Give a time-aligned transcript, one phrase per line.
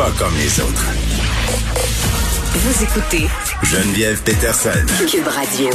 [0.00, 0.86] pas comme les autres.
[2.54, 3.26] Vous écoutez
[3.62, 4.70] Geneviève Peterson.
[5.06, 5.68] Cube Radio.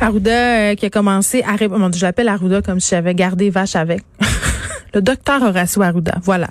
[0.00, 1.96] Arruda euh, qui a commencé à répondre.
[1.96, 4.02] Je l'appelle Arruda comme si j'avais gardé vache avec.
[4.94, 6.48] Le docteur Horacio Arruda, voilà,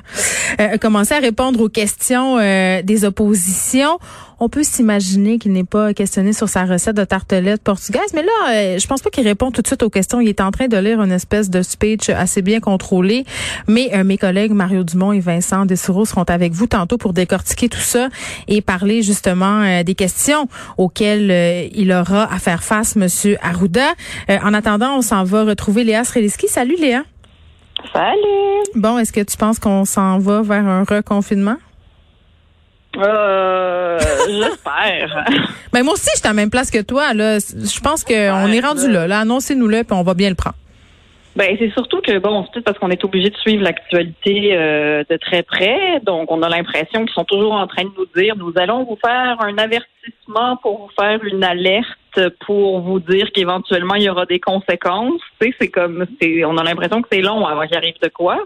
[0.59, 3.97] euh, a à répondre aux questions euh, des oppositions.
[4.39, 8.51] On peut s'imaginer qu'il n'est pas questionné sur sa recette de tartelette portugaise, mais là,
[8.51, 10.19] euh, je pense pas qu'il répond tout de suite aux questions.
[10.19, 13.23] Il est en train de lire une espèce de speech assez bien contrôlé.
[13.69, 17.69] Mais euh, mes collègues Mario Dumont et Vincent Dessoureau seront avec vous tantôt pour décortiquer
[17.69, 18.09] tout ça
[18.49, 23.93] et parler justement euh, des questions auxquelles il aura à faire face, Monsieur Arruda.
[24.27, 26.49] En attendant, on s'en va retrouver Léa Sreliski.
[26.49, 27.03] Salut Léa.
[27.91, 28.63] Salut!
[28.75, 31.57] Bon, est-ce que tu penses qu'on s'en va vers un reconfinement?
[32.97, 35.25] Euh, j'espère.
[35.71, 37.13] Ben moi aussi, je suis à la même place que toi.
[37.13, 37.39] Là.
[37.39, 39.07] Je pense qu'on Ouais, est rendu là.
[39.07, 39.19] là.
[39.21, 40.55] Annoncez-nous-le, puis on va bien le prendre.
[41.35, 45.17] Ben, c'est surtout que, bon, c'est parce qu'on est obligé de suivre l'actualité euh, de
[45.17, 45.99] très près.
[46.03, 48.99] Donc, on a l'impression qu'ils sont toujours en train de nous dire, nous allons vous
[49.03, 51.87] faire un avertissement pour vous faire une alerte
[52.45, 55.21] pour vous dire qu'éventuellement, il y aura des conséquences.
[55.39, 58.09] Tu sais, c'est comme, c'est, on a l'impression que c'est long avant qu'il arrive de
[58.09, 58.37] quoi.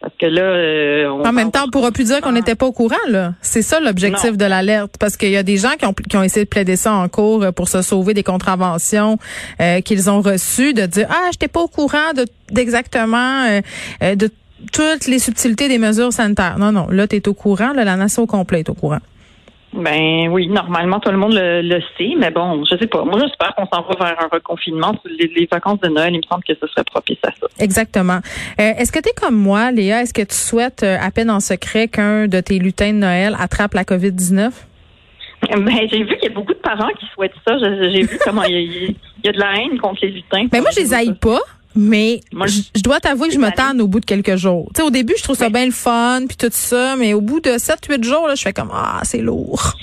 [0.00, 2.66] Parce que là, euh, on En même temps, on pourra plus dire qu'on n'était pas
[2.66, 2.96] au courant.
[3.08, 3.32] là.
[3.40, 4.96] C'est ça l'objectif de l'alerte.
[5.00, 7.08] Parce qu'il y a des gens qui ont, qui ont essayé de plaider ça en
[7.08, 9.18] cours euh, pour se sauver des contraventions
[9.62, 13.60] euh, qu'ils ont reçues, de dire Ah, j'étais pas au courant de d'exactement euh,
[14.02, 14.30] euh, de
[14.72, 16.58] toutes les subtilités des mesures sanitaires.
[16.58, 19.00] Non, non, là, tu es au courant, là, la nation au complet est au courant.
[19.76, 23.04] Ben oui, normalement tout le monde le, le sait, mais bon, je sais pas.
[23.04, 24.94] Moi, j'espère qu'on s'en va vers un reconfinement.
[25.04, 27.46] Les, les vacances de Noël, il me semble que ce serait propice à ça.
[27.58, 28.20] Exactement.
[28.60, 30.02] Euh, Est-ce que tu es comme moi, Léa?
[30.02, 33.36] Est-ce que tu souhaites euh, à peine en secret qu'un de tes lutins de Noël
[33.38, 34.50] attrape la COVID-19?
[35.50, 37.58] Ben, j'ai vu qu'il y a beaucoup de parents qui souhaitent ça.
[37.58, 40.46] J'ai vu comment il y, y a de la haine contre les lutins.
[40.50, 41.40] Ben moi, je les haïs pas.
[41.76, 44.70] Mais Moi, je je dois t'avouer que je me tanne au bout de quelques jours.
[44.74, 45.52] Tu sais, au début, je trouve ça Oui.
[45.52, 48.52] bien le fun, puis tout ça, mais au bout de 7-8 jours, là, je fais
[48.52, 49.74] comme, ah, c'est lourd.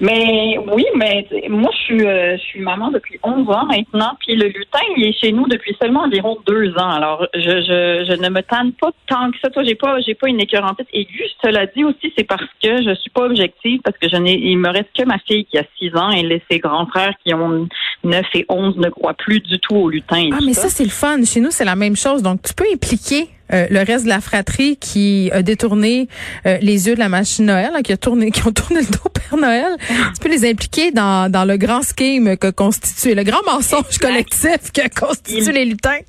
[0.00, 4.34] Mais oui, mais moi, je suis, euh, je suis maman depuis 11 ans maintenant, puis
[4.34, 6.90] le lutin, il est chez nous depuis seulement environ deux ans.
[6.90, 9.48] Alors, je, je, je ne me tanne pas tant que ça.
[9.50, 11.28] Toi, j'ai pas, j'ai pas une écœurantite aiguë.
[11.42, 14.58] Cela dit aussi, c'est parce que je suis pas objective, parce que je n'ai, il
[14.58, 17.32] me reste que ma fille qui a 6 ans et les, ses grands frères qui
[17.34, 17.68] ont
[18.02, 20.16] 9 et 11 ne croient plus du tout au lutin.
[20.16, 21.22] et Ah, mais ça, c'est le fun.
[21.24, 22.22] Chez nous, c'est la même chose.
[22.22, 26.08] Donc, tu peux impliquer euh, le reste de la fratrie qui a détourné
[26.46, 28.86] euh, les yeux de la machine Noël, là, qui a tourné, qui ont tourné le
[28.86, 29.76] dos au Père Noël.
[29.88, 34.72] tu peux les impliquer dans, dans le grand scheme que constitue, le grand mensonge collectif
[34.72, 36.00] que constituent les lutins.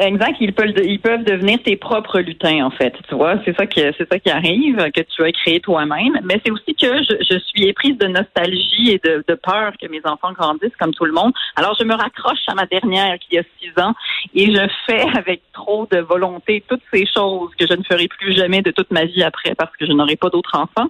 [0.00, 0.72] Exact, ils peuvent,
[1.02, 2.94] peuvent devenir tes propres lutins en fait.
[3.08, 6.18] Tu vois, c'est ça qui, ça qui arrive que tu as créé toi-même.
[6.24, 9.86] Mais c'est aussi que je, je suis éprise de nostalgie et de, de peur que
[9.88, 11.34] mes enfants grandissent comme tout le monde.
[11.56, 13.92] Alors je me raccroche à ma dernière qui a six ans
[14.34, 18.34] et je fais avec trop de volonté toutes ces choses que je ne ferai plus
[18.34, 20.88] jamais de toute ma vie après parce que je n'aurai pas d'autres enfants.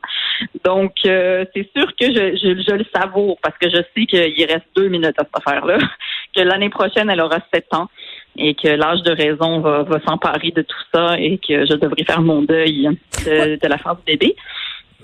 [0.65, 4.45] Donc euh, c'est sûr que je, je, je le savoure parce que je sais qu'il
[4.45, 5.79] reste deux minutes à cette affaire-là.
[6.35, 7.89] Que l'année prochaine elle aura sept ans
[8.37, 12.05] et que l'âge de raison va, va s'emparer de tout ça et que je devrais
[12.05, 12.89] faire mon deuil
[13.25, 14.35] de, de la fin du bébé.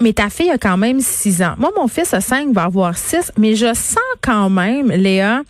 [0.00, 1.54] Mais ta fille a quand même 6 ans.
[1.58, 5.42] Moi, mon fils a 5, va avoir 6, mais je sens quand même, Léa,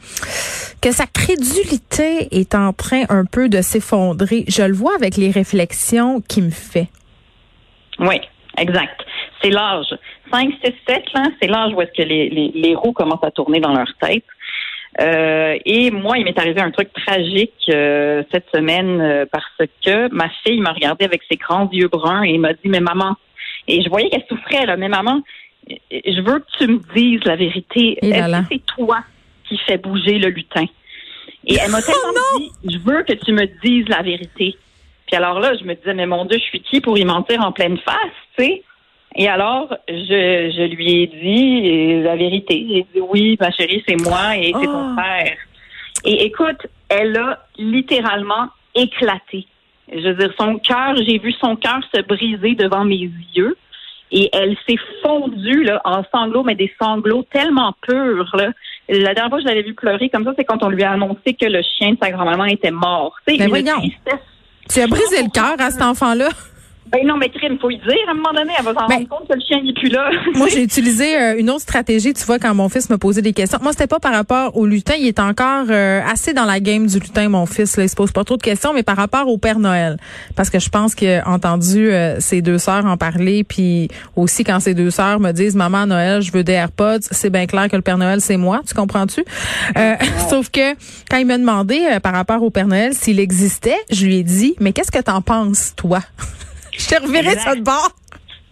[0.81, 4.45] que sa crédulité est en train un peu de s'effondrer.
[4.49, 6.89] Je le vois avec les réflexions qu'il me fait.
[7.99, 8.21] Oui,
[8.57, 9.03] exact.
[9.43, 9.95] C'est l'âge.
[10.33, 13.31] 5, 6, 7, là, c'est l'âge où est-ce que les, les, les roues commencent à
[13.31, 14.25] tourner dans leur tête.
[15.01, 19.45] Euh, et moi, il m'est arrivé un truc tragique euh, cette semaine euh, parce
[19.85, 23.15] que ma fille m'a regardé avec ses grands yeux bruns et m'a dit mais maman
[23.69, 25.21] et je voyais qu'elle souffrait là mais maman
[25.69, 27.99] je veux que tu me dises la vérité.
[28.03, 29.01] Est-ce que c'est toi
[29.47, 30.65] qui fais bouger le lutin
[31.47, 34.57] et elle m'a tellement dit je veux que tu me dises la vérité
[35.07, 37.41] puis alors là je me disais mais mon dieu je suis qui pour y mentir
[37.43, 37.95] en pleine face
[38.37, 38.63] tu sais
[39.17, 39.95] et alors, je,
[40.57, 42.67] je lui ai dit la vérité.
[42.69, 44.95] J'ai dit oui, ma chérie, c'est moi et c'est ton Oh.
[44.97, 45.37] frère.
[46.05, 49.47] Et écoute, elle a littéralement éclaté.
[49.93, 53.57] Je veux dire, son cœur, j'ai vu son cœur se briser devant mes yeux.
[54.11, 58.31] Et elle s'est fondue là, en sanglots, mais des sanglots tellement purs.
[58.37, 58.51] Là.
[58.89, 60.93] La dernière fois que je l'avais vu pleurer comme ça, c'est quand on lui a
[60.93, 63.15] annoncé que le chien de sa grand-maman était mort.
[63.29, 63.77] Sais, Ben une voyons.
[63.79, 64.21] tristesse
[64.71, 66.29] Tu as brisé le cœur à cet enfant-là.
[66.91, 67.97] Ben non, mais crime, faut y dire.
[68.07, 69.89] À un moment donné, elle va s'en Ben, rendre compte que le chien n'est plus
[69.89, 70.11] là.
[70.35, 73.33] Moi, j'ai utilisé euh, une autre stratégie, tu vois, quand mon fils me posait des
[73.33, 73.59] questions.
[73.63, 74.95] Moi, c'était pas par rapport au lutin.
[74.99, 77.77] Il est encore euh, assez dans la game du lutin, mon fils.
[77.77, 77.85] Là.
[77.85, 79.97] Il se pose pas trop de questions, mais par rapport au Père Noël.
[80.37, 84.45] Parce que je pense qu'il a entendu euh, ses deux sœurs en parler, puis aussi
[84.45, 87.69] quand ses deux sœurs me disent, maman, Noël, je veux des AirPods, c'est bien clair
[87.69, 88.61] que le Père Noël, c'est moi.
[88.67, 89.25] Tu comprends-tu?
[89.77, 89.95] Euh,
[90.31, 90.75] sauf que
[91.11, 94.23] quand il m'a demandé euh, par rapport au Père Noël s'il existait, je lui ai
[94.23, 96.01] dit, mais qu'est-ce que t'en penses, toi?
[96.79, 97.41] Je reviré Exact.
[97.41, 97.91] ça de bord.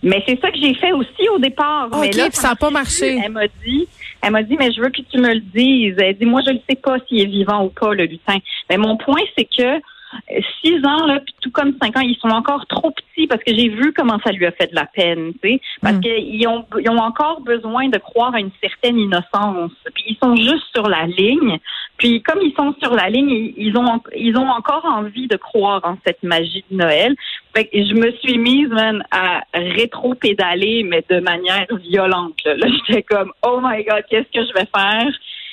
[0.02, 1.88] Mais c'est ça que j'ai fait aussi au départ.
[1.90, 3.18] Ok, mais là, ça a pas marché.
[3.24, 3.88] Elle m'a dit,
[4.22, 5.96] elle m'a dit, mais je veux que tu me le dises.
[5.98, 8.36] Elle dit, moi, je ne sais pas s'il est vivant ou pas, le lutin.
[8.70, 12.16] Mais mon point, c'est que euh, six ans, là, puis tout comme cinq ans, ils
[12.20, 14.86] sont encore trop petits parce que j'ai vu comment ça lui a fait de la
[14.86, 15.60] peine, tu sais.
[15.82, 16.00] Parce Mm.
[16.00, 19.72] qu'ils ont, ils ont encore besoin de croire à une certaine innocence.
[19.94, 21.58] Puis ils sont juste sur la ligne.
[21.98, 25.80] Puis comme ils sont sur la ligne, ils, ont, ils ont encore envie de croire
[25.84, 27.14] en cette magie de Noël.
[27.54, 32.34] Fait que je me suis mise, man, à rétro-pédaler, mais de manière violente.
[32.44, 35.08] Là, Là, j'étais comme, oh my God, qu'est-ce que je vais faire?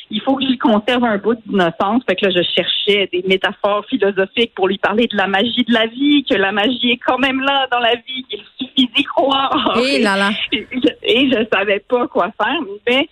[0.09, 2.03] Il faut que j'y conserve un bout d'innocence.
[2.07, 5.73] Fait que là, je cherchais des métaphores philosophiques pour lui parler de la magie de
[5.73, 9.03] la vie, que la magie est quand même là dans la vie, qu'il suffit d'y
[9.03, 9.79] croire.
[9.83, 10.31] Et là là.
[10.51, 13.07] Et je, et je savais pas quoi faire, mais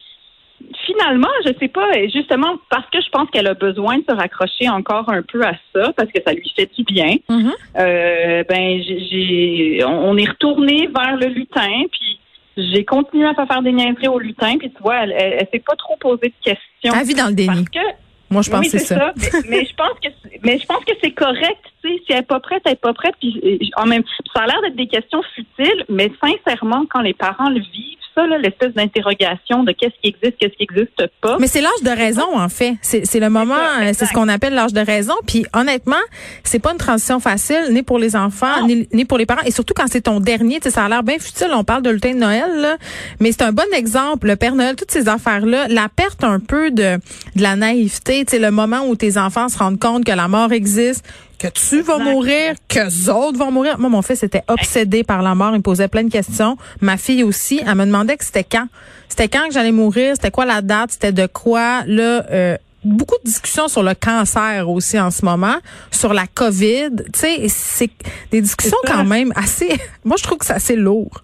[0.91, 4.69] finalement, je sais pas, justement parce que je pense qu'elle a besoin de se raccrocher
[4.69, 7.15] encore un peu à ça, parce que ça lui fait du bien.
[7.29, 7.51] Mhm.
[7.77, 12.19] Euh, ben, j'ai, on on est retourné vers le lutin, puis
[12.57, 15.63] j'ai continué à faire des niaiseries au lutin, puis tu vois, elle, elle, elle s'est
[15.65, 16.93] pas trop posé de questions.
[16.99, 17.47] Elle vit dans le déni.
[17.47, 17.91] Parce que
[18.29, 19.13] Moi, je pense oui, que c'est ça.
[19.17, 22.11] Mais, mais je pense que c'est- mais je pense que c'est correct, tu sais, si
[22.11, 23.15] elle est pas prête, elle est pas prête.
[23.19, 24.03] Puis euh, en même,
[24.35, 28.25] ça a l'air d'être des questions futiles, mais sincèrement, quand les parents le vivent, ça,
[28.27, 31.37] l'espèce d'interrogation de qu'est-ce qui existe, qu'est-ce qui existe pas.
[31.39, 32.75] Mais c'est l'âge de raison, en fait.
[32.81, 35.13] C'est c'est le moment, euh, c'est ce qu'on appelle l'âge de raison.
[35.27, 35.95] Puis honnêtement,
[36.43, 39.43] c'est pas une transition facile, ni pour les enfants, ni, ni pour les parents.
[39.45, 41.49] Et surtout quand c'est ton dernier, ça a l'air bien futile.
[41.53, 42.77] On parle de lutin de Noël, là.
[43.19, 44.27] Mais c'est un bon exemple.
[44.27, 46.97] Le Père Noël, toutes ces affaires-là, la perte un peu de,
[47.35, 51.05] de la naïveté, le moment où tes enfants se rendent compte que la mort existe,
[51.41, 52.11] que tu vas Exact.
[52.11, 53.79] mourir, que autres vont mourir.
[53.79, 55.51] Moi, mon fils était obsédé par la mort.
[55.53, 56.57] Il me posait plein de questions.
[56.81, 57.61] Ma fille aussi.
[57.65, 58.67] Elle me demandait que c'était quand.
[59.09, 60.13] C'était quand que j'allais mourir?
[60.15, 60.91] C'était quoi la date?
[60.91, 61.83] C'était de quoi?
[61.87, 65.57] Là, euh, beaucoup de discussions sur le cancer aussi en ce moment,
[65.89, 66.89] sur la COVID.
[67.11, 67.89] Tu sais, c'est
[68.31, 69.69] des discussions quand même assez.
[70.05, 71.21] Moi, je trouve que c'est assez lourd.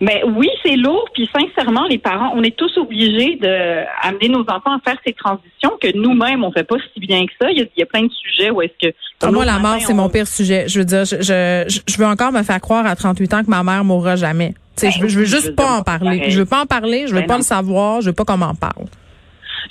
[0.00, 1.04] Mais oui, c'est lourd.
[1.12, 5.12] Puis sincèrement, les parents, on est tous obligés de amener nos enfants à faire ces
[5.12, 7.50] transitions que nous-mêmes on fait pas si bien que ça.
[7.50, 9.58] Il y a, il y a plein de sujets où est-ce que Pour moi, la
[9.58, 10.66] mort, c'est on- mon pire sujet.
[10.68, 13.42] Je veux dire, je, je, je- je veux encore me faire croire à 38 ans
[13.44, 14.54] que ma mère mourra jamais.
[14.80, 16.18] Je veux, je veux Ben, juste pas en parler.
[16.18, 16.30] pareil.
[16.30, 17.06] Je veux pas en parler.
[17.08, 17.38] Je veux Ben pas non.
[17.38, 18.00] le savoir.
[18.00, 18.84] Je veux pas qu'on m'en parle.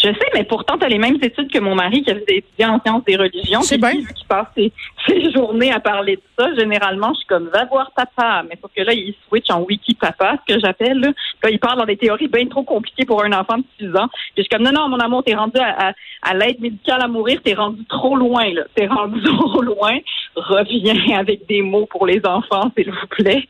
[0.03, 2.37] Je sais, mais pourtant, tu as les mêmes études que mon mari qui a fait
[2.37, 3.61] étudier en sciences des religions.
[3.61, 4.05] Je sais Puis bien.
[4.29, 4.71] passe ses,
[5.07, 8.43] ses journées à parler de ça, généralement, je suis comme, va voir papa.
[8.49, 10.99] Mais sauf que là, il switch en wiki papa, ce que j'appelle.
[10.99, 11.09] Là.
[11.43, 14.07] Là, il parle dans des théories bien trop compliquées pour un enfant de 6 ans.
[14.07, 15.93] Puis je suis comme, non, non, mon amour, t'es rendu à, à,
[16.23, 18.63] à l'aide médicale à mourir, t'es rendu trop loin, là.
[18.75, 19.97] T'es rendu trop loin.
[20.35, 23.47] Reviens avec des mots pour les enfants, s'il vous plaît.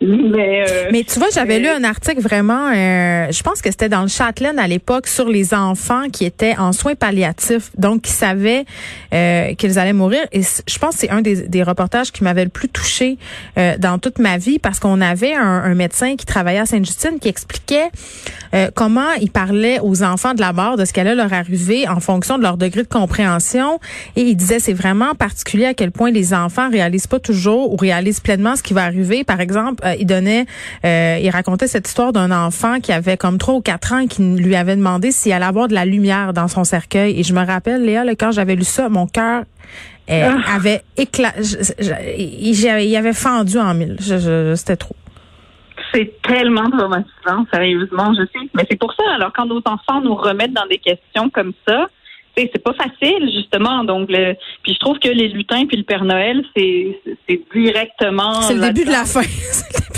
[0.00, 3.88] Mais, euh, Mais tu vois, j'avais lu un article vraiment, euh, je pense que c'était
[3.88, 8.12] dans le Châtelaine à l'époque, sur les enfants qui étaient en soins palliatifs, donc qui
[8.12, 8.64] savaient
[9.12, 10.24] euh, qu'ils allaient mourir.
[10.32, 13.18] Et je pense c'est un des, des reportages qui m'avait le plus touché
[13.58, 17.28] euh, dans toute ma vie parce qu'on avait un, médecin qui travaillait à Sainte-Justine qui
[17.28, 17.90] expliquait
[18.54, 21.98] euh, comment il parlait aux enfants de la mort, de ce qu'allait leur arriver en
[21.98, 23.80] fonction de leur degré de compréhension.
[24.14, 27.76] Et il disait c'est vraiment particulier à quel point les enfants réalisent pas toujours ou
[27.76, 29.24] réalisent pleinement ce qui va arriver.
[29.24, 30.46] Par exemple, euh, il donnait,
[30.84, 34.22] euh, il racontait cette histoire d'un enfant qui avait comme trois ou quatre ans qui
[34.22, 37.18] lui avait demandé s'il allait avoir de la lumière dans son cercueil.
[37.18, 39.44] Et je me rappelle, Léa, là, quand j'avais lu ça, mon cœur
[40.10, 40.56] euh, Ah.
[40.56, 41.40] avait éclaté.
[42.18, 43.96] Il avait fendu en mille.
[44.00, 44.96] Je- je- C'était trop.
[45.92, 48.46] C'est tellement traumatisant, sérieusement, je sais.
[48.54, 51.86] Mais c'est pour ça, alors quand nos enfants nous remettent dans des questions comme ça,
[52.36, 53.84] c'est pas facile, justement.
[53.84, 54.34] Donc, le,
[54.64, 58.40] puis je trouve que les lutins puis le Père Noël, c'est c'est directement.
[58.42, 59.22] C'est le début de la fin.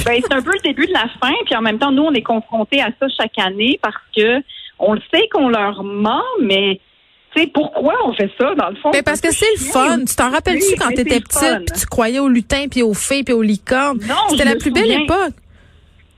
[0.04, 2.12] Ben, c'est un peu le début de la fin, puis en même temps, nous, on
[2.12, 4.40] est confrontés à ça chaque année parce que
[4.78, 6.78] on le sait qu'on leur ment, mais
[7.36, 8.90] tu sais, pourquoi on fait ça, dans le fond?
[8.92, 10.04] Mais parce que c'est le fun.
[10.04, 13.22] Tu t'en rappelles-tu quand c'est le petite puis tu croyais aux lutins puis aux fées
[13.24, 14.00] puis aux licornes?
[14.30, 15.34] C'était la plus belle époque.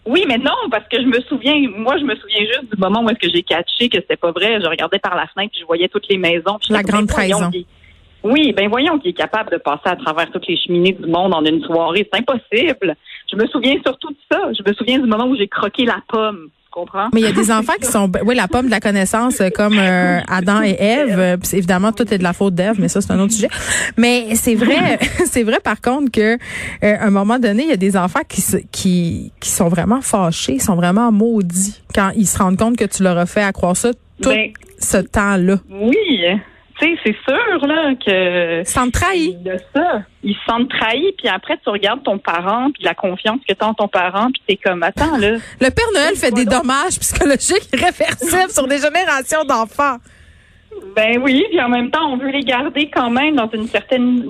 [0.06, 3.02] Oui, mais non, parce que je me souviens, moi, je me souviens juste du moment
[3.02, 4.58] où est-ce que j'ai catché que c'était pas vrai.
[4.58, 6.58] Je regardais par la fenêtre, puis je voyais toutes les maisons.
[6.58, 7.50] puis La grande ben, trahison.
[8.24, 11.34] Oui, ben voyons qu'il est capable de passer à travers toutes les cheminées du monde
[11.34, 12.08] en une soirée.
[12.10, 12.96] C'est impossible.
[13.30, 14.50] Je me souviens surtout de ça.
[14.58, 16.48] Je me souviens du moment où j'ai croqué la pomme.
[16.70, 17.08] Comprends?
[17.14, 19.48] Mais il y a des enfants qui sont, oui, la pomme de la connaissance, euh,
[19.50, 21.18] comme euh, Adam et Ève.
[21.18, 23.48] Euh, évidemment, tout est de la faute d'Ève, mais ça, c'est un autre sujet.
[23.96, 26.38] Mais c'est vrai, c'est vrai par contre que, euh,
[26.82, 30.54] à un moment donné, il y a des enfants qui, qui, qui sont vraiment fâchés,
[30.54, 33.52] ils sont vraiment maudits quand ils se rendent compte que tu leur as fait à
[33.52, 33.90] croire ça
[34.22, 35.56] tout Ben, ce temps-là.
[35.70, 36.20] oui.
[36.80, 38.60] Tu sais, c'est sûr, là, que.
[38.60, 39.36] Ils sont trahis.
[39.36, 40.02] de ça.
[40.22, 43.64] Ils se sentent trahis, puis après, tu regardes ton parent, puis la confiance que tu
[43.64, 45.36] as en ton parent, puis t'es comme, attends, là.
[45.60, 49.96] Le Père Noël fait des dommages psychologiques irréversibles sur des générations d'enfants.
[50.94, 54.22] Ben oui, puis en même temps, on veut les garder quand même dans une certaine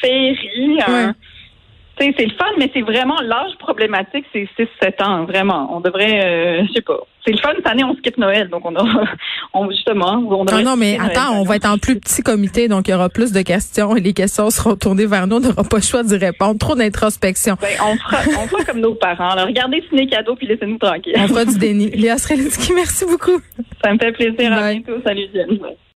[0.00, 0.78] féerie.
[0.86, 1.10] Ouais.
[1.98, 5.74] C'est le fun, mais c'est vraiment l'âge problématique, c'est 6-7 ans, vraiment.
[5.74, 6.98] On devrait, euh, je sais pas.
[7.24, 8.84] C'est le fun, cette année, on skip Noël, donc on a,
[9.54, 12.86] on, justement, on Non, non, mais attends, on va être en plus petit comité, donc
[12.86, 15.36] il y aura plus de questions et les questions seront tournées vers nous.
[15.36, 16.58] On n'aura pas le choix d'y répondre.
[16.58, 17.56] Trop d'introspection.
[17.60, 19.30] Ben, on fera, on fera comme nos parents.
[19.30, 21.16] Alors, regardez Ciné Cadeau puis laissez-nous tranquilles.
[21.18, 21.90] On fera du déni.
[21.96, 23.40] Léa Srelinsky, merci beaucoup.
[23.82, 24.52] Ça me fait plaisir.
[24.52, 25.00] À bientôt.
[25.04, 25.58] Salut, Jen.